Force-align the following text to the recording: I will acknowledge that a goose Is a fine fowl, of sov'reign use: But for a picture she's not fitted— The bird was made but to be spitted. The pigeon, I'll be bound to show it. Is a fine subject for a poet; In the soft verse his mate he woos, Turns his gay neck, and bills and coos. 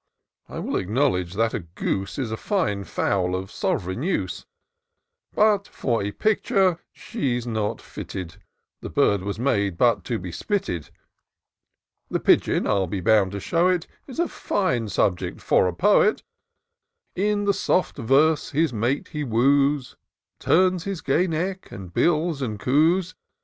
I 0.49 0.57
will 0.57 0.77
acknowledge 0.77 1.33
that 1.35 1.53
a 1.53 1.59
goose 1.59 2.17
Is 2.17 2.31
a 2.31 2.35
fine 2.35 2.85
fowl, 2.85 3.35
of 3.35 3.51
sov'reign 3.51 4.01
use: 4.01 4.47
But 5.35 5.67
for 5.67 6.01
a 6.01 6.11
picture 6.11 6.79
she's 6.91 7.45
not 7.45 7.79
fitted— 7.79 8.37
The 8.81 8.89
bird 8.89 9.21
was 9.21 9.37
made 9.37 9.77
but 9.77 10.03
to 10.05 10.17
be 10.17 10.31
spitted. 10.31 10.89
The 12.09 12.19
pigeon, 12.19 12.65
I'll 12.65 12.87
be 12.87 12.99
bound 12.99 13.31
to 13.33 13.39
show 13.39 13.67
it. 13.67 13.85
Is 14.07 14.17
a 14.17 14.27
fine 14.27 14.89
subject 14.89 15.39
for 15.39 15.67
a 15.67 15.73
poet; 15.75 16.23
In 17.15 17.43
the 17.45 17.53
soft 17.53 17.97
verse 17.97 18.49
his 18.49 18.73
mate 18.73 19.09
he 19.09 19.23
woos, 19.23 19.97
Turns 20.39 20.83
his 20.85 21.01
gay 21.01 21.27
neck, 21.27 21.71
and 21.71 21.93
bills 21.93 22.41
and 22.41 22.59
coos. 22.59 23.13